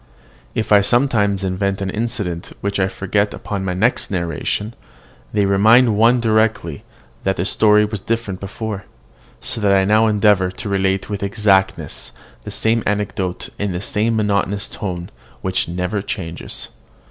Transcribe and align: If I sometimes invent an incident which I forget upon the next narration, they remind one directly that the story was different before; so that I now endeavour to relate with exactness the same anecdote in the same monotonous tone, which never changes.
If 0.55 0.71
I 0.71 0.81
sometimes 0.81 1.43
invent 1.43 1.79
an 1.79 1.91
incident 1.91 2.53
which 2.61 2.79
I 2.79 2.87
forget 2.87 3.35
upon 3.35 3.63
the 3.65 3.75
next 3.75 4.09
narration, 4.09 4.73
they 5.31 5.45
remind 5.45 5.95
one 5.95 6.19
directly 6.19 6.83
that 7.23 7.35
the 7.37 7.45
story 7.45 7.85
was 7.85 8.01
different 8.01 8.39
before; 8.39 8.85
so 9.41 9.61
that 9.61 9.71
I 9.73 9.85
now 9.85 10.07
endeavour 10.07 10.49
to 10.49 10.67
relate 10.69 11.07
with 11.07 11.21
exactness 11.21 12.13
the 12.41 12.49
same 12.49 12.81
anecdote 12.87 13.49
in 13.59 13.73
the 13.73 13.79
same 13.81 14.15
monotonous 14.15 14.67
tone, 14.67 15.11
which 15.41 15.67
never 15.67 16.01
changes. 16.01 16.69